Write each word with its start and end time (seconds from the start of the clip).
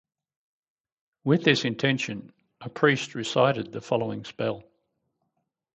With 1.23 1.43
this 1.43 1.63
intention, 1.63 2.33
a 2.59 2.69
priest 2.69 3.13
recited 3.13 3.71
the 3.71 3.81
following 3.81 4.25
spell. 4.25 4.63